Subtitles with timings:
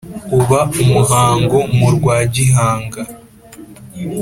[0.39, 3.01] Uba umuhango mu rwa Gihanga